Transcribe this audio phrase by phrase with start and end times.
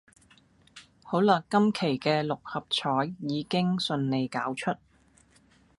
[1.03, 4.75] 好喇今期嘅六合彩已經順利攪出